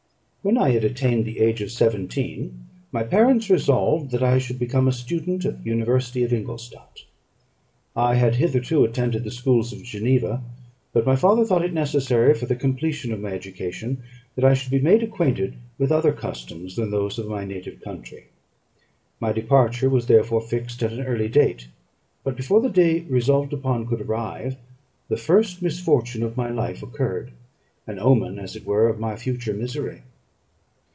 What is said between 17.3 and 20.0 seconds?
native country. My departure